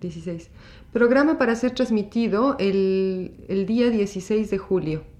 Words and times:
16. 0.00 0.50
Programa 0.92 1.38
para 1.38 1.54
ser 1.56 1.72
transmitido 1.72 2.56
el, 2.58 3.44
el 3.48 3.66
día 3.66 3.90
16 3.90 4.50
de 4.50 4.58
julio. 4.58 5.16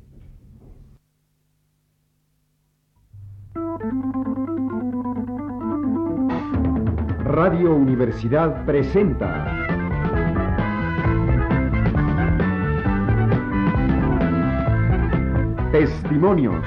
Radio 7.24 7.74
Universidad 7.74 8.64
presenta 8.64 9.66
Testimonios. 15.70 16.64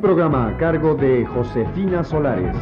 Un 0.00 0.06
programa 0.06 0.48
a 0.48 0.56
cargo 0.56 0.94
de 0.94 1.26
Josefina 1.26 2.02
Solares. 2.02 2.56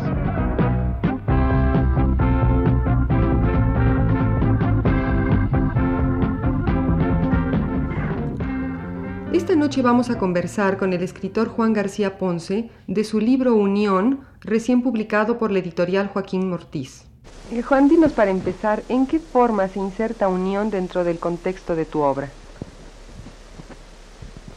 Esta 9.33 9.55
noche 9.55 9.83
vamos 9.83 10.11
a 10.11 10.19
conversar 10.19 10.79
con 10.79 10.93
el 10.93 11.01
escritor 11.05 11.47
Juan 11.47 11.73
García 11.73 12.19
Ponce 12.19 12.71
de 12.89 13.05
su 13.05 13.21
libro 13.21 13.55
Unión, 13.55 14.19
recién 14.41 14.83
publicado 14.83 15.39
por 15.39 15.53
la 15.53 15.61
editorial 15.61 16.09
Joaquín 16.09 16.51
Mortiz. 16.51 17.05
Eh, 17.53 17.63
Juan, 17.63 17.89
dinos 17.89 18.15
para 18.15 18.33
empezar, 18.33 18.83
¿en 18.89 19.07
qué 19.07 19.21
forma 19.21 19.69
se 19.69 19.79
inserta 19.79 20.27
unión 20.27 20.71
dentro 20.71 21.05
del 21.05 21.21
contexto 21.21 21.77
de 21.77 21.85
tu 21.85 22.01
obra? 22.01 22.31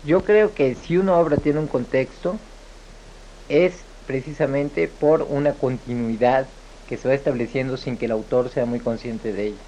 Yo 0.04 0.24
creo 0.24 0.56
que 0.56 0.74
si 0.74 0.98
una 0.98 1.14
obra 1.18 1.38
tiene 1.38 1.60
un 1.60 1.68
contexto, 1.68 2.38
es 3.52 3.86
precisamente 4.06 4.88
por 4.88 5.24
una 5.24 5.54
continuidad 5.54 6.48
que 6.88 6.98
se 6.98 7.08
va 7.08 7.14
estableciendo 7.14 7.78
sin 7.78 7.98
que 7.98 8.06
el 8.06 8.12
autor 8.12 8.50
sea 8.50 8.66
muy 8.66 8.80
consciente 8.80 9.34
de 9.34 9.48
ella. 9.48 9.64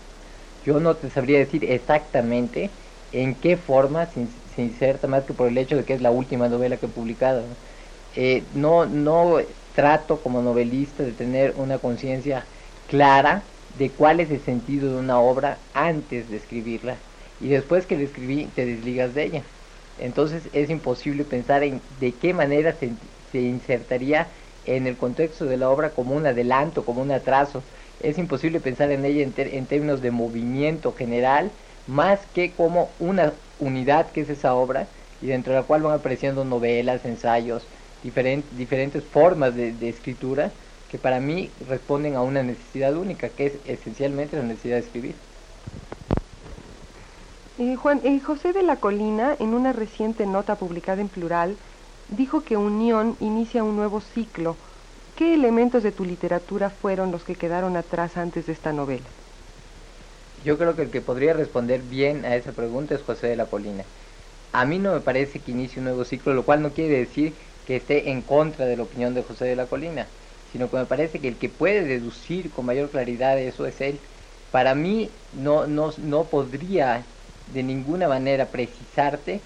Yo 0.66 0.80
no 0.80 0.96
te 0.96 1.10
sabría 1.10 1.40
decir 1.40 1.66
exactamente 1.66 2.70
en 3.12 3.36
qué 3.36 3.58
forma 3.58 4.08
se, 4.08 4.62
inserta, 4.62 5.08
más 5.08 5.24
que 5.26 5.34
por 5.34 5.48
el 5.48 5.58
hecho 5.58 5.76
de 5.76 5.84
que 5.84 5.94
es 5.94 6.02
la 6.02 6.12
última 6.12 6.48
novela 6.48 6.78
que 6.78 6.86
he 6.86 6.90
publicado. 6.90 7.44
Eh, 8.16 8.44
no, 8.54 8.86
no 8.86 9.38
trato 9.76 10.22
como 10.22 10.42
novelista 10.42 11.04
de 11.04 11.12
tener 11.12 11.54
una 11.58 11.78
conciencia 11.80 12.46
clara 12.88 13.44
de 13.78 13.90
cuál 13.90 14.20
es 14.20 14.30
el 14.32 14.40
sentido 14.40 14.94
de 14.94 15.00
una 15.00 15.20
obra 15.20 15.58
antes 15.74 16.30
de 16.30 16.38
escribirla 16.38 16.96
y 17.40 17.50
después 17.50 17.86
que 17.86 17.98
la 17.98 18.04
escribí 18.04 18.46
te 18.56 18.66
desligas 18.66 19.14
de 19.14 19.24
ella. 19.24 19.44
Entonces 19.98 20.50
es 20.54 20.70
imposible 20.70 21.24
pensar 21.26 21.64
en 21.64 21.82
de 22.00 22.14
qué 22.14 22.34
manera 22.34 22.74
se, 22.74 22.92
se 23.34 23.42
insertaría 23.42 24.28
en 24.66 24.88
el 24.88 24.96
contexto 24.96 25.46
de 25.46 25.58
la 25.58 25.70
obra 25.70 25.90
como 25.90 26.16
un 26.16 26.26
adelanto, 26.26 26.86
como 26.86 27.02
un 27.02 27.12
atraso. 27.12 27.62
Es 28.02 28.18
imposible 28.18 28.62
pensar 28.62 28.92
en 28.92 29.04
ella 29.04 29.24
en, 29.24 29.34
en 29.36 29.66
términos 29.66 30.02
de 30.02 30.12
movimiento 30.12 30.94
general, 30.94 31.52
más 31.88 32.20
que 32.34 32.52
como 32.52 32.90
una 33.00 33.34
unidad 33.60 34.12
que 34.12 34.22
es 34.22 34.30
esa 34.30 34.54
obra 34.54 34.88
y 35.22 35.28
dentro 35.28 35.54
de 35.54 35.60
la 35.60 35.66
cual 35.66 35.82
van 35.82 36.00
apareciendo 36.00 36.46
novelas, 36.46 37.04
ensayos, 37.06 37.66
diferentes 38.04 39.04
formas 39.06 39.56
de, 39.56 39.90
escritura 39.90 40.52
que 40.92 40.98
para 40.98 41.20
mí 41.20 41.50
responden 41.68 42.16
a 42.16 42.22
una 42.22 42.44
necesidad 42.44 42.96
única, 42.96 43.30
que 43.30 43.48
es 43.48 43.54
esencialmente 43.66 44.38
la 44.38 44.44
necesidad 44.44 44.76
de 44.76 44.82
escribir. 44.82 45.16
Eh, 47.58 47.76
Juan, 47.76 48.02
eh, 48.04 48.20
José 48.20 48.52
de 48.52 48.64
la 48.64 48.76
Colina, 48.76 49.36
en 49.40 49.54
una 49.54 49.74
reciente 49.74 50.26
nota 50.26 50.56
publicada 50.56 51.02
en 51.02 51.08
plural, 51.08 51.56
dijo 52.18 52.42
que 52.44 52.58
Unión 52.58 53.16
inicia 53.20 53.64
un 53.64 53.76
nuevo 53.76 54.02
ciclo. 54.02 54.56
¿Qué 55.18 55.34
elementos 55.34 55.84
de 55.84 55.92
tu 55.92 56.06
literatura 56.06 56.70
fueron 56.70 57.12
los 57.12 57.24
que 57.24 57.36
quedaron 57.36 57.78
atrás 57.78 58.18
antes 58.18 58.48
de 58.48 58.54
esta 58.54 58.74
novela? 58.74 59.06
Yo 60.44 60.58
creo 60.58 60.76
que 60.76 60.84
el 60.84 60.92
que 60.92 61.02
podría 61.02 61.34
responder 61.34 61.82
bien 61.82 62.26
a 62.26 62.36
esa 62.36 62.52
pregunta 62.52 62.96
es 62.96 63.02
José 63.04 63.28
de 63.28 63.36
la 63.36 63.46
Colina. 63.46 63.84
A 64.52 64.66
mí 64.66 64.80
no 64.80 64.94
me 64.94 65.02
parece 65.02 65.40
que 65.40 65.52
inicie 65.52 65.80
un 65.80 65.86
nuevo 65.86 66.04
ciclo, 66.06 66.34
lo 66.34 66.44
cual 66.46 66.62
no 66.62 66.74
quiere 66.74 66.98
decir 66.98 67.34
que 67.66 67.76
esté 67.76 68.10
en 68.12 68.22
contra 68.22 68.66
de 68.66 68.78
la 68.78 68.84
opinión 68.84 69.14
de 69.14 69.24
José 69.24 69.46
de 69.46 69.56
la 69.56 69.68
Colina 69.68 70.08
sino 70.54 70.70
que 70.70 70.78
me 70.78 70.86
parece 70.86 71.20
que 71.20 71.28
el 71.28 71.40
que 71.40 71.50
puede 71.50 71.84
deducir 71.84 72.52
con 72.52 72.66
mayor 72.68 72.92
claridad 72.92 73.40
eso 73.40 73.66
es 73.66 73.82
él. 73.82 74.00
Para 74.52 74.76
mí 74.76 75.10
no, 75.32 75.66
no, 75.66 75.92
no 75.98 76.30
podría 76.30 77.12
de 77.48 77.64
ninguna 77.64 78.08
manera 78.08 78.52
precisarte 78.52 79.42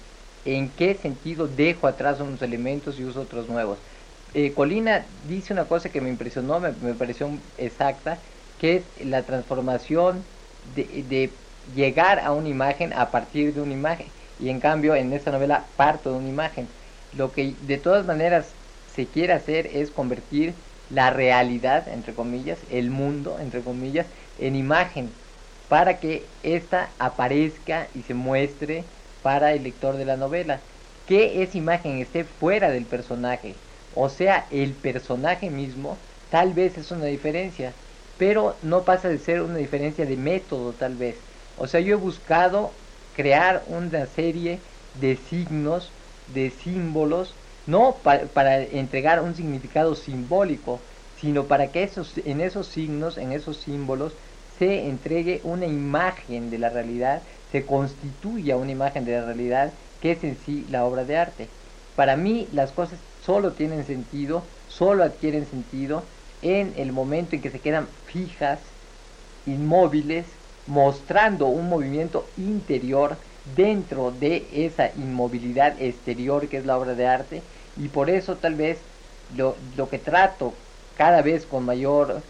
en 0.56 0.70
qué 0.70 0.94
sentido 0.94 1.46
dejo 1.46 1.86
atrás 1.86 2.20
unos 2.20 2.40
elementos 2.40 2.98
y 2.98 3.04
uso 3.04 3.20
otros 3.20 3.48
nuevos. 3.48 3.78
Eh, 4.34 4.52
Colina 4.54 5.04
dice 5.28 5.52
una 5.52 5.64
cosa 5.64 5.90
que 5.90 6.00
me 6.00 6.08
impresionó, 6.08 6.60
me, 6.60 6.72
pareció 6.94 7.28
exacta, 7.58 8.18
que 8.60 8.76
es 8.76 9.06
la 9.06 9.22
transformación 9.22 10.22
de, 10.74 11.04
de, 11.08 11.30
llegar 11.74 12.18
a 12.20 12.32
una 12.32 12.48
imagen 12.48 12.92
a 12.94 13.10
partir 13.10 13.52
de 13.52 13.60
una 13.60 13.74
imagen. 13.74 14.06
Y 14.40 14.48
en 14.48 14.60
cambio 14.60 14.94
en 14.94 15.12
esta 15.12 15.32
novela 15.32 15.64
parto 15.76 16.12
de 16.12 16.18
una 16.18 16.28
imagen. 16.28 16.66
Lo 17.16 17.32
que 17.32 17.54
de 17.66 17.76
todas 17.76 18.06
maneras 18.06 18.46
se 18.94 19.06
quiere 19.06 19.32
hacer 19.32 19.66
es 19.66 19.90
convertir 19.90 20.54
la 20.90 21.10
realidad, 21.10 21.88
entre 21.88 22.14
comillas, 22.14 22.58
el 22.70 22.90
mundo, 22.90 23.38
entre 23.40 23.60
comillas, 23.60 24.06
en 24.38 24.56
imagen, 24.56 25.10
para 25.68 25.98
que 25.98 26.24
ésta 26.42 26.88
aparezca 26.98 27.88
y 27.94 28.02
se 28.02 28.14
muestre 28.14 28.84
para 29.22 29.52
el 29.52 29.64
lector 29.64 29.96
de 29.96 30.04
la 30.04 30.16
novela. 30.16 30.60
Que 31.06 31.42
esa 31.42 31.58
imagen 31.58 31.98
esté 31.98 32.24
fuera 32.24 32.70
del 32.70 32.84
personaje, 32.84 33.54
o 33.94 34.08
sea, 34.08 34.46
el 34.50 34.72
personaje 34.74 35.50
mismo, 35.50 35.96
tal 36.30 36.52
vez 36.52 36.76
es 36.78 36.90
una 36.90 37.06
diferencia, 37.06 37.72
pero 38.18 38.56
no 38.62 38.84
pasa 38.84 39.08
de 39.08 39.18
ser 39.18 39.42
una 39.42 39.56
diferencia 39.56 40.04
de 40.04 40.16
método, 40.16 40.72
tal 40.72 40.96
vez. 40.96 41.16
O 41.56 41.66
sea, 41.66 41.80
yo 41.80 41.94
he 41.94 41.98
buscado 41.98 42.72
crear 43.16 43.64
una 43.66 44.06
serie 44.06 44.60
de 44.94 45.16
signos, 45.16 45.90
de 46.26 46.50
símbolos, 46.50 47.34
no 47.66 47.96
para 48.02 48.62
entregar 48.62 49.22
un 49.22 49.34
significado 49.34 49.94
simbólico, 49.94 50.80
sino 51.14 51.48
para 51.48 51.70
que 51.72 51.82
esos, 51.82 52.16
en 52.18 52.40
esos 52.40 52.68
signos, 52.68 53.18
en 53.18 53.32
esos 53.32 53.58
símbolos, 53.58 54.12
se 54.58 54.88
entregue 54.88 55.40
una 55.44 55.66
imagen 55.66 56.50
de 56.50 56.58
la 56.58 56.70
realidad, 56.70 57.22
se 57.52 57.64
constituya 57.64 58.56
una 58.56 58.72
imagen 58.72 59.04
de 59.04 59.12
la 59.12 59.24
realidad 59.24 59.72
que 60.00 60.12
es 60.12 60.24
en 60.24 60.36
sí 60.36 60.66
la 60.70 60.84
obra 60.84 61.04
de 61.04 61.16
arte. 61.16 61.48
Para 61.96 62.16
mí 62.16 62.48
las 62.52 62.72
cosas 62.72 62.98
solo 63.24 63.52
tienen 63.52 63.84
sentido, 63.84 64.42
solo 64.68 65.02
adquieren 65.04 65.46
sentido 65.46 66.02
en 66.42 66.72
el 66.76 66.92
momento 66.92 67.34
en 67.34 67.42
que 67.42 67.50
se 67.50 67.60
quedan 67.60 67.88
fijas, 68.06 68.60
inmóviles, 69.46 70.26
mostrando 70.66 71.46
un 71.46 71.68
movimiento 71.68 72.26
interior 72.36 73.16
dentro 73.56 74.10
de 74.10 74.46
esa 74.52 74.90
inmovilidad 74.96 75.80
exterior 75.80 76.48
que 76.48 76.58
es 76.58 76.66
la 76.66 76.78
obra 76.78 76.94
de 76.94 77.06
arte 77.06 77.42
y 77.76 77.88
por 77.88 78.10
eso 78.10 78.36
tal 78.36 78.54
vez 78.54 78.78
lo, 79.34 79.56
lo 79.76 79.88
que 79.88 79.98
trato 79.98 80.52
cada 80.94 81.22
vez 81.22 81.46
con 81.46 81.64
mayor 81.64 82.22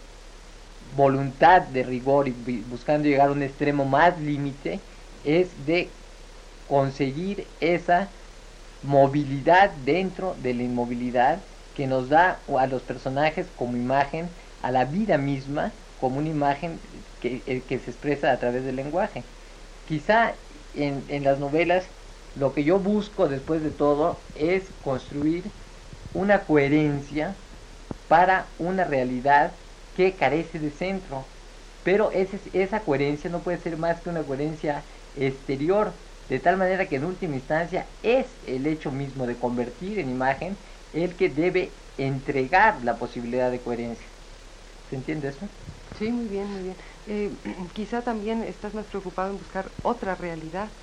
voluntad 0.95 1.61
de 1.61 1.83
rigor 1.83 2.27
y 2.27 2.31
buscando 2.31 3.07
llegar 3.07 3.29
a 3.29 3.33
un 3.33 3.43
extremo 3.43 3.85
más 3.85 4.19
límite 4.19 4.79
es 5.23 5.49
de 5.65 5.89
conseguir 6.67 7.45
esa 7.59 8.07
movilidad 8.83 9.71
dentro 9.85 10.35
de 10.41 10.53
la 10.53 10.63
inmovilidad 10.63 11.39
que 11.75 11.87
nos 11.87 12.09
da 12.09 12.39
a 12.57 12.67
los 12.67 12.81
personajes 12.81 13.47
como 13.57 13.77
imagen, 13.77 14.29
a 14.61 14.71
la 14.71 14.85
vida 14.85 15.17
misma 15.17 15.71
como 15.99 16.19
una 16.19 16.29
imagen 16.29 16.79
que, 17.21 17.41
eh, 17.45 17.61
que 17.67 17.79
se 17.79 17.91
expresa 17.91 18.31
a 18.31 18.37
través 18.37 18.63
del 18.63 18.75
lenguaje. 18.75 19.23
Quizá 19.87 20.33
en, 20.73 21.23
las 21.23 21.39
novelas 21.39 21.85
lo 22.35 22.53
que 22.53 22.63
yo 22.63 22.79
busco 22.79 23.27
después 23.27 23.61
de 23.63 23.71
todo 23.71 24.17
es 24.35 24.63
construir 24.83 25.43
una 26.13 26.45
coherencia 26.45 27.35
para 28.07 28.45
una 28.57 28.83
realidad 28.83 29.51
que 29.95 30.13
carece 30.13 30.59
de 30.59 30.71
centro. 30.71 31.25
Pero 31.83 32.11
ese, 32.11 32.39
esa 32.53 32.81
coherencia 32.81 33.29
no 33.29 33.39
puede 33.39 33.57
ser 33.57 33.77
más 33.77 34.01
que 34.01 34.09
una 34.09 34.23
coherencia 34.23 34.83
exterior, 35.27 35.99
de 36.27 36.39
tal 36.39 36.57
manera 36.57 36.87
que 36.89 36.95
en 36.97 37.05
última 37.05 37.35
instancia 37.35 37.91
es 38.03 38.39
el 38.43 38.67
hecho 38.67 38.91
mismo 38.91 39.25
de 39.27 39.39
convertir 39.39 39.99
en 39.99 40.09
imagen 40.09 40.59
el 40.91 41.15
que 41.15 41.29
debe 41.29 41.79
entregar 41.97 42.83
la 42.85 42.97
posibilidad 42.97 43.51
de 43.51 43.61
coherencia. 43.61 44.09
¿Se 44.89 44.95
entiende 44.95 45.29
eso? 45.29 45.49
Sí, 45.93 46.11
muy 46.11 46.27
bien, 46.27 46.49
muy 46.49 46.63
bien. 46.63 46.77
Eh, 47.05 47.37
quizá 47.73 48.03
también 48.03 48.43
estás 48.43 48.73
más 48.73 48.87
preocupado 48.87 49.29
en 49.31 49.37
buscar 49.37 49.75
otra 49.83 50.15
realidad 50.15 50.73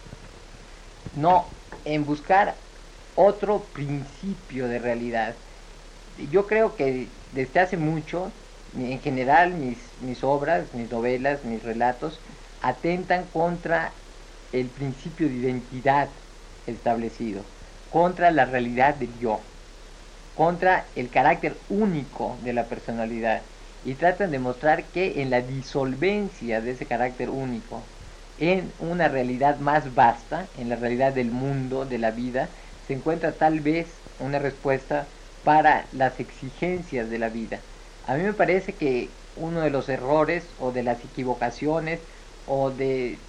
no 1.12 1.54
en 1.84 2.04
buscar 2.04 2.62
otro 3.14 3.72
principio 3.72 4.68
de 4.68 4.78
realidad. 4.78 5.38
Yo 6.16 6.46
creo 6.46 6.76
que 6.76 7.14
desde 7.32 7.60
hace 7.60 7.76
mucho, 7.76 8.34
en 8.74 9.00
general, 9.00 9.54
mis, 9.54 9.96
mis 9.98 10.24
obras, 10.24 10.74
mis 10.74 10.90
novelas, 10.90 11.44
mis 11.44 11.62
relatos, 11.62 12.22
atentan 12.60 13.30
contra 13.30 13.96
el 14.52 14.72
principio 14.72 15.28
de 15.28 15.34
identidad 15.36 16.14
establecido, 16.66 17.52
contra 17.88 18.30
la 18.30 18.44
realidad 18.46 18.94
del 18.96 19.18
yo. 19.18 19.52
contra 20.34 20.92
el 20.94 21.10
carácter 21.10 21.64
único 21.68 22.38
de 22.42 22.52
la 22.52 22.68
personalidad 22.68 23.50
y 23.82 23.94
tratan 23.96 24.30
de 24.30 24.38
mostrar 24.38 24.90
que 24.92 25.22
en 25.22 25.30
la 25.30 25.40
disolvencia 25.42 26.60
de 26.60 26.72
ese 26.72 26.86
carácter 26.86 27.30
único, 27.30 27.90
en 28.36 28.74
una 28.78 29.08
realidad 29.08 29.58
más 29.58 29.94
vasta, 29.94 30.50
en 30.54 30.68
la 30.68 30.76
realidad 30.76 31.12
del 31.14 31.30
mundo, 31.30 31.86
de 31.86 31.98
la 31.98 32.10
vida, 32.10 32.54
se 32.80 32.92
encuentra 32.94 33.38
tal 33.38 33.60
vez 33.60 34.04
una 34.18 34.38
respuesta 34.38 35.12
para 35.42 35.88
las 35.92 36.20
exigencias 36.20 37.08
de 37.08 37.18
la 37.18 37.28
vida. 37.30 37.64
A 38.02 38.14
mí 38.16 38.22
me 38.22 38.34
parece 38.34 38.76
que 38.76 39.22
uno 39.34 39.60
de 39.62 39.70
los 39.70 39.88
errores 39.88 40.54
o 40.56 40.72
de 40.72 40.82
las 40.82 41.04
equivocaciones 41.04 42.06
o 42.44 42.70
de 42.70 43.25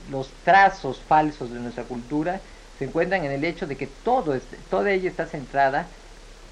los 0.00 0.42
trazos 0.42 1.04
falsos 1.04 1.50
de 1.50 1.58
nuestra 1.60 1.86
cultura 1.86 2.42
se 2.74 2.84
encuentran 2.84 3.24
en 3.24 3.32
el 3.32 3.44
hecho 3.44 3.66
de 3.66 3.76
que 3.76 3.86
todo 3.86 4.38
toda 4.68 4.90
ella 4.92 5.08
está 5.08 5.26
centrada 5.26 5.92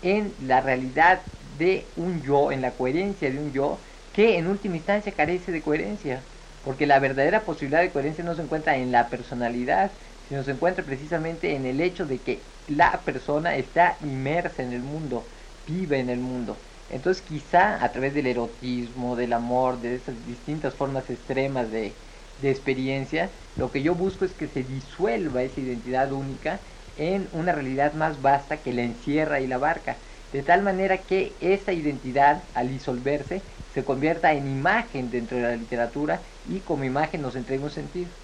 en 0.03 0.35
la 0.39 0.61
realidad 0.61 1.29
de 1.41 1.93
un 1.97 2.23
yo, 2.23 2.53
en 2.53 2.61
la 2.63 2.77
coherencia 2.77 3.31
de 3.31 3.39
un 3.39 3.53
yo, 3.53 3.83
que 4.13 4.37
en 4.39 4.47
última 4.47 4.77
instancia 4.77 5.15
carece 5.15 5.53
de 5.53 5.63
coherencia, 5.63 6.29
porque 6.61 6.87
la 6.87 6.99
verdadera 7.01 7.45
posibilidad 7.45 7.81
de 7.83 7.93
coherencia 7.93 8.25
no 8.25 8.35
se 8.35 8.43
encuentra 8.43 8.77
en 8.77 8.93
la 8.93 9.11
personalidad, 9.11 9.97
sino 10.23 10.43
se 10.43 10.53
encuentra 10.53 10.85
precisamente 10.85 11.55
en 11.55 11.67
el 11.67 11.81
hecho 11.81 12.07
de 12.07 12.23
que 12.23 12.53
la 12.67 13.05
persona 13.05 13.57
está 13.57 13.97
inmersa 14.01 14.63
en 14.63 14.73
el 14.73 14.83
mundo, 14.83 15.29
vive 15.65 15.99
en 16.01 16.11
el 16.11 16.21
mundo. 16.21 16.63
Entonces 16.89 17.23
quizá 17.23 17.83
a 17.85 17.93
través 17.93 18.15
del 18.15 18.27
erotismo, 18.27 19.17
del 19.17 19.33
amor, 19.33 19.81
de 19.81 19.95
esas 19.95 20.25
distintas 20.25 20.75
formas 20.75 21.11
extremas 21.11 21.71
de, 21.71 22.01
de 22.37 22.51
experiencia, 22.51 23.33
lo 23.55 23.71
que 23.71 23.83
yo 23.83 23.95
busco 23.95 24.25
es 24.25 24.35
que 24.35 24.49
se 24.49 24.65
disuelva 24.65 25.43
esa 25.43 25.61
identidad 25.61 26.13
única 26.13 26.63
en 26.95 27.29
una 27.33 27.53
realidad 27.53 27.93
más 27.95 28.21
vasta 28.23 28.63
que 28.63 28.73
la 28.73 28.83
encierra 28.83 29.41
y 29.41 29.47
la 29.47 29.57
abarca, 29.57 30.03
de 30.33 30.43
tal 30.43 30.63
manera 30.63 31.05
que 31.07 31.37
esa 31.41 31.73
identidad, 31.73 32.51
al 32.55 32.69
disolverse, 32.69 33.45
se 33.69 33.85
convierta 33.85 34.33
en 34.33 34.47
imagen 34.49 35.11
dentro 35.11 35.37
de 35.39 35.45
la 35.45 35.57
literatura 35.57 36.23
y 36.45 36.63
como 36.63 36.85
imagen 36.85 37.23
nos 37.23 37.37
entrega 37.37 37.65
un 37.65 37.71
sentido. 37.71 38.17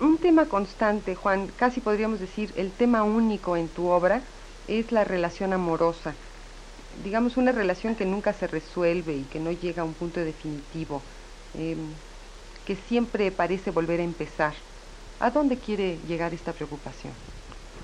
un 0.00 0.18
tema 0.20 0.48
constante, 0.48 1.14
Juan, 1.14 1.48
casi 1.52 1.80
podríamos 1.80 2.20
decir 2.20 2.52
el 2.56 2.76
tema 2.76 3.02
único 3.04 3.56
en 3.56 3.72
tu 3.72 3.86
obra 3.88 4.28
es 4.66 4.92
la 4.92 5.04
relación 5.04 5.52
amorosa. 5.52 6.18
Digamos, 6.90 7.36
una 7.36 7.52
relación 7.52 7.96
que 7.96 8.06
nunca 8.06 8.32
se 8.32 8.46
resuelve 8.46 9.16
y 9.16 9.28
que 9.28 9.40
no 9.40 9.52
llega 9.52 9.82
a 9.82 9.84
un 9.84 9.94
punto 9.96 10.20
definitivo, 10.20 11.06
em, 11.52 12.02
que 12.64 12.76
siempre 12.76 13.32
parece 13.32 13.70
volver 13.70 14.00
a 14.00 14.04
empezar. 14.04 14.54
¿A 15.18 15.30
dónde 15.30 15.60
quiere 15.60 16.02
llegar 16.02 16.34
esta 16.34 16.54
preocupación? 16.54 17.22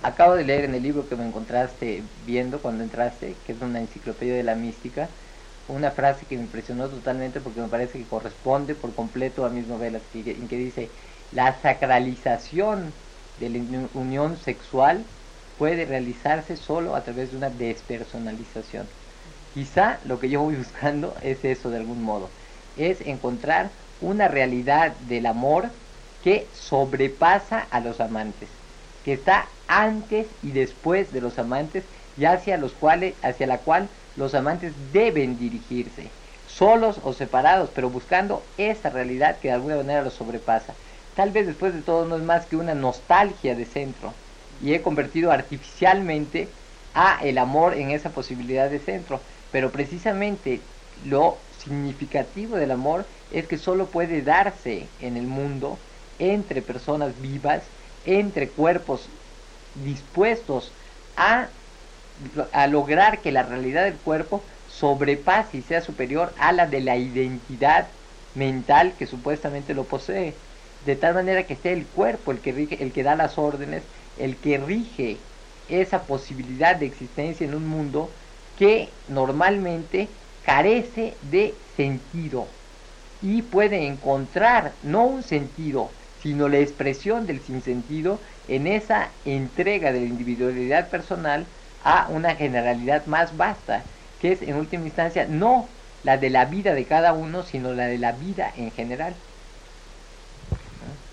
Acabo 0.04 0.34
de 0.34 0.44
leer 0.44 0.64
en 0.64 0.74
el 0.74 0.82
libro 0.82 1.06
que 1.06 1.14
me 1.16 1.24
encontraste 1.26 2.10
viendo 2.14 2.60
cuando 2.60 2.82
entraste, 2.82 3.42
que 3.42 3.52
es 3.52 3.60
una 3.60 3.80
enciclopedia 3.80 4.34
de 4.34 4.42
la 4.42 4.56
mística, 4.56 5.16
una 5.66 5.92
frase 5.92 6.26
que 6.26 6.36
me 6.36 6.42
impresionó 6.44 6.90
totalmente 6.90 7.40
porque 7.40 7.60
me 7.60 7.68
parece 7.68 7.98
que 7.98 8.08
corresponde 8.08 8.74
por 8.74 8.94
completo 8.96 9.44
a 9.44 9.50
mis 9.50 9.66
novelas, 9.68 10.08
en 10.12 10.48
que 10.48 10.56
dice, 10.56 10.96
la 11.30 11.60
sacralización 11.60 13.00
de 13.36 13.48
la 13.50 13.88
unión 13.92 14.36
sexual 14.36 15.12
puede 15.54 15.86
realizarse 15.86 16.56
solo 16.56 16.96
a 16.96 17.04
través 17.04 17.30
de 17.30 17.36
una 17.36 17.50
despersonalización. 17.50 18.92
Quizá 19.48 20.00
lo 20.04 20.18
que 20.18 20.30
yo 20.30 20.42
voy 20.42 20.56
buscando 20.58 21.16
es 21.20 21.44
eso 21.44 21.70
de 21.70 21.78
algún 21.78 22.02
modo, 22.02 22.34
es 22.76 23.00
encontrar 23.02 23.70
una 24.00 24.28
realidad 24.28 24.92
del 25.08 25.26
amor 25.26 25.70
que 26.22 26.46
sobrepasa 26.54 27.66
a 27.70 27.80
los 27.80 28.00
amantes, 28.00 28.48
que 29.04 29.12
está 29.12 29.46
antes 29.66 30.26
y 30.42 30.50
después 30.50 31.12
de 31.12 31.20
los 31.20 31.38
amantes 31.38 31.84
y 32.16 32.24
hacia 32.24 32.56
los 32.58 32.72
cuales, 32.72 33.14
hacia 33.22 33.46
la 33.46 33.58
cual 33.58 33.88
los 34.16 34.34
amantes 34.34 34.72
deben 34.92 35.38
dirigirse, 35.38 36.10
solos 36.46 37.00
o 37.02 37.12
separados, 37.12 37.70
pero 37.74 37.90
buscando 37.90 38.42
esa 38.58 38.90
realidad 38.90 39.38
que 39.40 39.48
de 39.48 39.54
alguna 39.54 39.76
manera 39.76 40.02
los 40.02 40.14
sobrepasa. 40.14 40.74
Tal 41.16 41.30
vez 41.30 41.46
después 41.46 41.74
de 41.74 41.82
todo 41.82 42.04
no 42.06 42.16
es 42.16 42.22
más 42.22 42.46
que 42.46 42.56
una 42.56 42.74
nostalgia 42.74 43.54
de 43.54 43.64
centro 43.64 44.12
y 44.62 44.74
he 44.74 44.82
convertido 44.82 45.32
artificialmente 45.32 46.48
a 46.94 47.18
el 47.22 47.38
amor 47.38 47.74
en 47.74 47.90
esa 47.90 48.10
posibilidad 48.10 48.70
de 48.70 48.78
centro, 48.78 49.20
pero 49.50 49.70
precisamente 49.70 50.60
lo 51.04 51.38
significativo 51.62 52.56
del 52.56 52.70
amor 52.70 53.06
es 53.30 53.46
que 53.46 53.58
solo 53.58 53.90
puede 53.90 54.22
darse 54.22 54.88
en 55.00 55.16
el 55.16 55.26
mundo 55.26 55.78
entre 56.18 56.62
personas 56.62 57.20
vivas, 57.20 57.62
entre 58.04 58.50
cuerpos 58.50 59.08
dispuestos 59.74 60.72
a, 61.16 61.48
a 62.52 62.66
lograr 62.66 63.20
que 63.20 63.32
la 63.32 63.42
realidad 63.42 63.84
del 63.84 63.98
cuerpo 63.98 64.42
sobrepase 64.66 65.58
y 65.58 65.62
sea 65.62 65.80
superior 65.82 66.34
a 66.38 66.52
la 66.52 66.66
de 66.66 66.80
la 66.80 66.96
identidad 66.96 67.88
mental 68.34 68.96
que 68.96 69.06
supuestamente 69.06 69.74
lo 69.74 69.88
posee. 69.88 70.34
De 70.80 70.96
tal 70.96 71.14
manera 71.14 71.46
que 71.46 71.56
sea 71.56 71.72
el 71.72 71.86
cuerpo 71.86 72.32
el 72.32 72.40
que, 72.40 72.52
rige, 72.52 72.82
el 72.82 72.92
que 72.92 73.02
da 73.02 73.14
las 73.14 73.38
órdenes, 73.38 73.88
el 74.16 74.40
que 74.40 74.58
rige 74.58 75.28
esa 75.66 76.06
posibilidad 76.06 76.76
de 76.76 76.86
existencia 76.86 77.44
en 77.46 77.54
un 77.54 77.66
mundo 77.66 78.16
que 78.54 79.00
normalmente 79.06 80.16
carece 80.42 81.18
de 81.22 81.62
sentido 81.76 82.60
y 83.20 83.42
puede 83.42 83.86
encontrar 83.86 84.78
no 84.82 85.06
un 85.06 85.22
sentido, 85.22 85.96
sino 86.14 86.48
la 86.48 86.58
expresión 86.58 87.26
del 87.26 87.40
sinsentido 87.40 88.20
en 88.44 88.66
esa 88.66 89.20
entrega 89.24 89.92
de 89.92 90.00
la 90.00 90.06
individualidad 90.06 90.90
personal 90.90 91.46
a 91.80 92.08
una 92.10 92.36
generalidad 92.36 93.06
más 93.06 93.36
vasta, 93.36 93.90
que 94.18 94.32
es 94.32 94.42
en 94.42 94.56
última 94.56 94.86
instancia 94.86 95.26
no 95.28 95.70
la 96.02 96.18
de 96.18 96.30
la 96.30 96.46
vida 96.46 96.74
de 96.74 96.86
cada 96.86 97.12
uno, 97.14 97.42
sino 97.44 97.72
la 97.74 97.86
de 97.86 97.98
la 97.98 98.12
vida 98.12 98.52
en 98.54 98.72
general. 98.72 99.14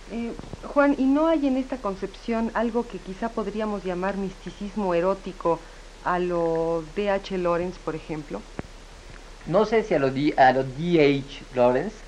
Eh, 0.08 0.36
Juan, 0.64 0.96
¿y 0.98 1.06
no 1.06 1.28
hay 1.28 1.48
en 1.48 1.58
esta 1.58 1.82
concepción 1.82 2.52
algo 2.56 2.88
que 2.88 3.02
quizá 3.04 3.34
podríamos 3.34 3.84
llamar 3.84 4.18
misticismo 4.18 4.94
erótico 4.94 5.64
a 6.02 6.20
lo 6.20 6.92
D.H. 6.96 7.38
Lawrence, 7.38 7.80
por 7.80 7.96
ejemplo? 7.96 8.44
No 9.46 9.66
sé 9.66 9.84
si 9.84 9.94
a 9.94 10.00
lo, 10.00 10.12
D, 10.12 10.34
a 10.38 10.54
D.H. 10.54 11.48
Lawrence, 11.52 12.06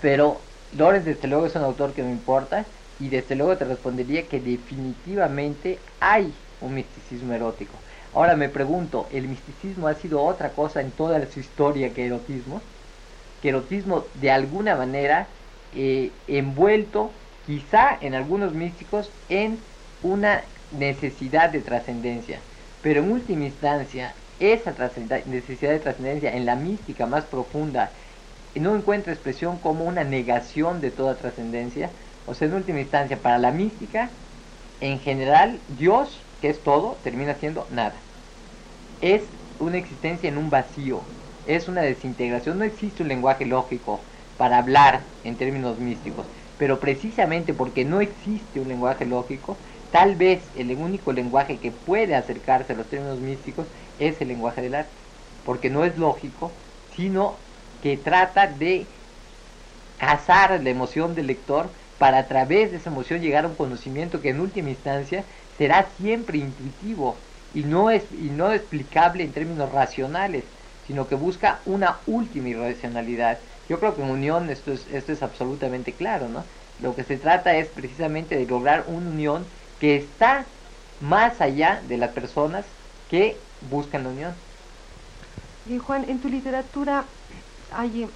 pero 0.00 0.52
Lawrence 0.70 1.14
desde 1.14 1.28
luego 1.28 1.46
es 1.46 1.54
un 1.56 1.62
autor 1.62 1.94
que 1.94 2.02
me 2.02 2.10
importa 2.10 2.72
y 2.98 3.08
desde 3.10 3.34
luego 3.36 3.56
te 3.58 3.64
respondería 3.64 4.28
que 4.28 4.40
definitivamente 4.40 5.86
hay 6.00 6.44
un 6.58 6.74
misticismo 6.74 7.32
erótico. 7.34 7.82
Ahora 8.12 8.36
me 8.36 8.48
pregunto, 8.48 9.08
¿el 9.10 9.28
misticismo 9.28 9.88
ha 9.88 9.94
sido 9.94 10.22
otra 10.22 10.54
cosa 10.54 10.80
en 10.80 10.92
toda 10.92 11.24
su 11.26 11.40
historia 11.40 11.92
que 11.94 12.06
erotismo? 12.06 12.70
Que 13.40 13.50
erotismo 13.50 14.10
de 14.14 14.30
alguna 14.30 14.76
manera 14.76 15.36
eh, 15.72 16.22
envuelto 16.26 17.22
quizá 17.42 17.96
en 18.00 18.14
algunos 18.14 18.54
místicos 18.54 19.14
en 19.28 19.66
una 20.00 20.52
necesidad 20.70 21.50
de 21.50 21.62
trascendencia, 21.62 22.44
pero 22.80 23.00
en 23.02 23.10
última 23.12 23.44
instancia 23.46 24.16
esa 24.38 24.72
necesidad 25.26 25.72
de 25.72 25.80
trascendencia 25.80 26.34
en 26.34 26.46
la 26.46 26.56
mística 26.56 27.06
más 27.06 27.26
profunda 27.26 27.94
no 28.54 28.74
encuentra 28.76 29.12
expresión 29.12 29.60
como 29.60 29.84
una 29.84 30.04
negación 30.04 30.80
de 30.80 30.90
toda 30.90 31.16
trascendencia, 31.18 31.94
o 32.24 32.34
sea, 32.34 32.48
en 32.48 32.54
última 32.54 32.80
instancia, 32.80 33.22
para 33.22 33.38
la 33.38 33.52
mística, 33.52 34.18
en 34.80 35.00
general, 35.00 35.64
Dios, 35.68 36.28
que 36.40 36.48
es 36.50 36.62
todo, 36.62 37.00
termina 37.02 37.34
siendo 37.34 37.68
nada. 37.70 38.06
Es 39.00 39.32
una 39.58 39.78
existencia 39.78 40.28
en 40.28 40.38
un 40.38 40.50
vacío, 40.50 41.14
es 41.44 41.68
una 41.68 41.82
desintegración, 41.82 42.58
no 42.58 42.64
existe 42.64 43.02
un 43.02 43.08
lenguaje 43.08 43.46
lógico 43.46 44.06
para 44.36 44.58
hablar 44.58 45.14
en 45.22 45.36
términos 45.36 45.78
místicos. 45.78 46.30
Pero 46.56 46.80
precisamente 46.80 47.54
porque 47.54 47.84
no 47.84 48.00
existe 48.00 48.60
un 48.60 48.68
lenguaje 48.68 49.06
lógico, 49.06 49.62
tal 49.96 50.14
vez 50.14 50.50
el 50.54 50.76
único 50.76 51.10
lenguaje 51.14 51.58
que 51.58 51.72
puede 51.72 52.14
acercarse 52.14 52.74
a 52.74 52.76
los 52.76 52.86
términos 52.90 53.18
místicos 53.18 53.66
es 53.98 54.20
el 54.20 54.28
lenguaje 54.28 54.60
del 54.60 54.74
arte. 54.74 54.92
Porque 55.42 55.70
no 55.70 55.86
es 55.86 55.96
lógico, 55.96 56.52
sino 56.94 57.38
que 57.80 57.96
trata 57.96 58.46
de 58.46 58.84
cazar 59.96 60.62
la 60.62 60.68
emoción 60.68 61.14
del 61.14 61.28
lector 61.28 61.70
para 61.96 62.18
a 62.18 62.28
través 62.28 62.70
de 62.70 62.76
esa 62.76 62.90
emoción 62.90 63.22
llegar 63.22 63.46
a 63.46 63.48
un 63.48 63.56
conocimiento 63.56 64.20
que 64.20 64.28
en 64.28 64.40
última 64.40 64.68
instancia 64.68 65.24
será 65.56 65.88
siempre 65.96 66.36
intuitivo 66.36 67.16
y 67.54 67.64
no 67.64 67.88
es 67.88 68.12
y 68.12 68.28
no 68.28 68.52
explicable 68.52 69.24
en 69.24 69.32
términos 69.32 69.72
racionales, 69.72 70.44
sino 70.82 71.06
que 71.06 71.14
busca 71.14 71.62
una 71.64 72.02
última 72.04 72.50
irracionalidad. 72.50 73.40
Yo 73.66 73.80
creo 73.80 73.96
que 73.96 74.02
en 74.02 74.10
unión 74.10 74.50
esto 74.50 74.72
es, 74.72 74.86
esto 74.88 75.12
es 75.12 75.22
absolutamente 75.22 75.96
claro, 75.96 76.28
¿no? 76.28 76.44
Lo 76.76 76.94
que 76.94 77.04
se 77.04 77.16
trata 77.16 77.56
es 77.56 77.70
precisamente 77.70 78.36
de 78.36 78.44
lograr 78.44 78.84
una 78.88 79.08
unión 79.08 79.48
que 79.78 79.96
está 79.96 80.54
más 80.98 81.40
allá 81.40 81.82
de 81.86 81.98
las 81.98 82.10
personas 82.12 82.74
que 83.06 83.50
buscan 83.60 84.04
la 84.04 84.10
unión. 84.10 84.46
Y 85.64 85.78
Juan, 85.78 86.08
en 86.08 86.20
tu 86.20 86.28
literatura 86.28 87.12
hay, 87.70 88.08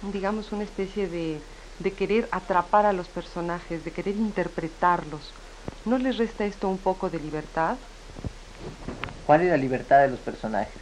digamos, 0.00 0.52
una 0.52 0.64
especie 0.64 1.08
de, 1.08 1.46
de 1.78 1.94
querer 1.96 2.28
atrapar 2.32 2.86
a 2.86 2.92
los 2.92 3.10
personajes, 3.10 3.84
de 3.84 3.92
querer 3.92 4.16
interpretarlos. 4.16 5.36
¿No 5.84 5.98
les 5.98 6.18
resta 6.18 6.46
esto 6.46 6.68
un 6.68 6.82
poco 6.82 7.10
de 7.10 7.20
libertad? 7.20 7.80
¿Cuál 9.22 9.42
es 9.42 9.48
la 9.48 9.56
libertad 9.56 10.00
de 10.02 10.08
los 10.08 10.20
personajes? 10.20 10.80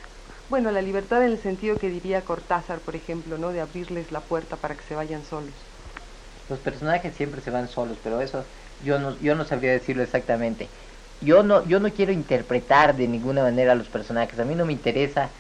Bueno, 0.49 0.71
la 0.71 0.83
libertad 0.83 1.25
en 1.25 1.31
el 1.33 1.39
sentido 1.39 1.79
que 1.79 1.89
diría 1.89 2.27
Cortázar, 2.27 2.83
por 2.85 2.95
ejemplo, 2.95 3.39
¿no? 3.39 3.53
De 3.53 3.63
abrirles 3.63 4.13
la 4.13 4.27
puerta 4.29 4.61
para 4.61 4.77
que 4.77 4.85
se 4.85 4.95
vayan 4.95 5.25
solos. 5.25 5.70
Los 6.51 6.61
personajes 6.61 7.15
siempre 7.17 7.41
se 7.41 7.51
van 7.51 7.69
solos, 7.69 7.99
pero 8.01 8.21
eso 8.21 8.47
yo 8.81 8.99
no, 8.99 9.19
yo 9.21 9.35
no 9.37 9.45
sabría 9.45 9.73
decirlo 9.73 10.03
exactamente. 10.03 10.71
Yo 11.21 11.43
no, 11.43 11.67
yo 11.67 11.81
no 11.81 11.93
quiero 11.95 12.13
interpretar 12.13 12.97
de 12.97 13.09
ninguna 13.09 13.43
manera 13.43 13.73
a 13.73 13.75
los 13.77 13.89
personajes. 13.91 14.39
A 14.41 14.45
mí 14.45 14.55
no 14.57 14.67
me 14.67 14.73
interesa, 14.73 15.33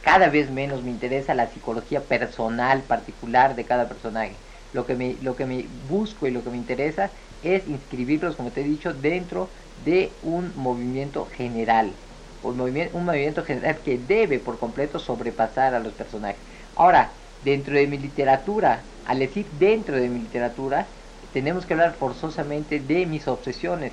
cada 0.00 0.28
vez 0.28 0.50
menos 0.50 0.82
me 0.82 0.90
interesa 0.90 1.34
la 1.34 1.48
psicología 1.48 2.08
personal 2.08 2.84
particular 2.86 3.56
de 3.56 3.64
cada 3.66 3.88
personaje. 3.88 4.40
Lo 4.72 4.86
que 4.86 4.96
me, 4.96 5.18
lo 5.20 5.36
que 5.36 5.46
me 5.46 5.68
busco 5.70 6.26
y 6.26 6.30
lo 6.30 6.44
que 6.44 6.50
me 6.50 6.58
interesa 6.58 7.12
es 7.42 7.66
inscribirlos, 7.66 8.36
como 8.36 8.52
te 8.52 8.60
he 8.62 8.64
dicho, 8.64 8.92
dentro 8.94 9.52
de 9.76 10.18
un 10.22 10.52
movimiento 10.56 11.26
general. 11.26 11.96
Un 12.42 12.56
movimiento, 12.56 12.96
un 12.96 13.04
movimiento 13.04 13.44
general 13.44 13.82
que 13.82 13.98
debe 13.98 14.38
por 14.40 14.58
completo 14.58 14.98
sobrepasar 14.98 15.74
a 15.74 15.80
los 15.80 15.94
personajes. 15.94 16.42
Ahora, 16.74 17.18
dentro 17.40 17.74
de 17.76 17.86
mi 17.86 17.98
literatura, 17.98 18.88
al 19.10 19.18
decir 19.18 19.44
dentro 19.58 19.96
de 19.96 20.08
mi 20.08 20.20
literatura, 20.20 20.86
tenemos 21.32 21.66
que 21.66 21.74
hablar 21.74 21.94
forzosamente 21.94 22.78
de 22.78 23.06
mis 23.06 23.26
obsesiones. 23.26 23.90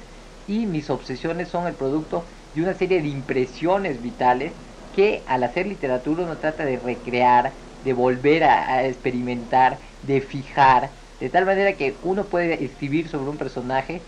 Y 0.48 0.68
mis 0.68 0.92
obsesiones 0.92 1.48
son 1.48 1.66
el 1.66 1.74
producto 1.74 2.24
de 2.54 2.62
una 2.62 2.76
serie 2.76 3.02
de 3.02 3.08
impresiones 3.08 4.00
vitales 4.00 4.52
que 4.96 5.24
al 5.26 5.42
hacer 5.42 5.66
literatura 5.66 6.24
uno 6.24 6.38
trata 6.38 6.66
de 6.66 6.78
recrear, 6.78 7.52
de 7.84 7.94
volver 7.94 8.44
a, 8.44 8.86
experimentar, 8.86 9.80
de 10.04 10.22
fijar, 10.22 10.92
de 11.20 11.30
tal 11.30 11.48
manera 11.48 11.74
que 11.74 11.96
uno 12.04 12.26
puede 12.26 12.64
escribir 12.64 13.10
sobre 13.10 13.32
un 13.32 13.38
personaje, 13.38 14.02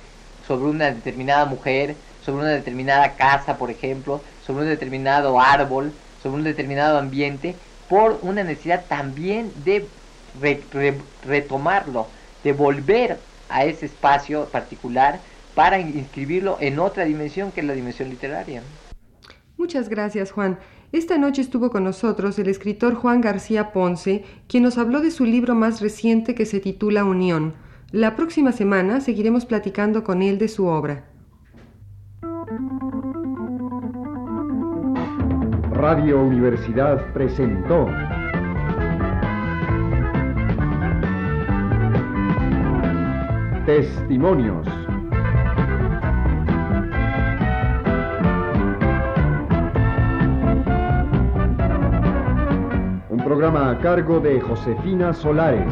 sobre 0.48 0.70
una 0.70 0.92
determinada 0.92 1.48
mujer, 1.48 1.96
sobre 2.22 2.44
una 2.44 2.52
determinada 2.52 3.16
casa, 3.16 3.58
por 3.58 3.72
ejemplo, 3.72 4.22
sobre 4.46 4.66
un 4.66 4.70
determinado 4.70 5.40
árbol, 5.40 5.92
sobre 6.22 6.38
un 6.38 6.44
determinado 6.44 7.00
ambiente, 7.00 7.56
por 7.88 8.20
una 8.22 8.44
necesidad 8.44 8.86
también 8.88 9.52
de 9.64 9.90
retomarlo, 11.24 12.08
de 12.44 12.54
volver 12.54 13.18
a 13.50 13.66
ese 13.66 13.88
espacio 13.88 14.46
particular 14.46 15.20
para 15.56 15.80
inscribirlo 15.80 16.58
en 16.60 16.80
otra 16.80 17.06
dimensión 17.06 17.52
que 17.52 17.62
es 17.62 17.68
la 17.68 17.74
dimensión 17.74 18.10
literaria. 18.10 18.62
Muchas 19.58 19.90
gracias, 19.90 20.32
Juan. 20.32 20.58
Esta 20.92 21.18
noche 21.18 21.42
estuvo 21.42 21.70
con 21.70 21.84
nosotros 21.84 22.40
el 22.40 22.48
escritor 22.48 22.96
Juan 22.96 23.22
García 23.22 23.74
Ponce, 23.74 24.24
quien 24.48 24.64
nos 24.64 24.78
habló 24.78 25.02
de 25.02 25.12
su 25.12 25.26
libro 25.26 25.54
más 25.54 25.82
reciente 25.82 26.34
que 26.34 26.46
se 26.46 26.60
titula 26.60 27.04
Unión. 27.04 27.54
La 27.92 28.16
próxima 28.16 28.52
semana 28.52 29.02
seguiremos 29.02 29.46
platicando 29.46 30.04
con 30.04 30.22
él 30.22 30.38
de 30.38 30.48
su 30.48 30.66
obra. 30.66 31.06
Radio 35.74 36.22
Universidad 36.22 37.14
presentó 37.14 37.88
Testimonios. 43.70 44.66
Un 53.10 53.22
programa 53.24 53.70
a 53.70 53.78
cargo 53.78 54.20
de 54.22 54.42
Josefina 54.42 55.14
Solares. 55.14 55.72